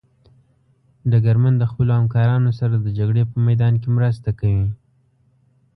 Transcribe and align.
ډګرمن 1.09 1.53
د 1.57 1.63
خپلو 1.71 1.91
همکارانو 1.99 2.51
سره 2.59 2.75
د 2.79 2.87
جګړې 2.97 3.23
په 3.31 3.37
میدان 3.47 3.73
کې 3.81 3.89
مرسته 3.97 4.29
کوي. 4.39 4.67